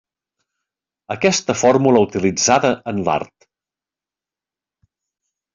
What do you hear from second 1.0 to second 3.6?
Aquesta fórmula utilitzada en l’art.